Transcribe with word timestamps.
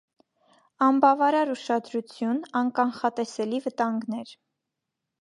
Անբավարար 0.85 1.51
ուշադրություն, 1.57 2.41
անկանխատեսելի 2.65 3.65
վտանգներ։ 3.71 4.37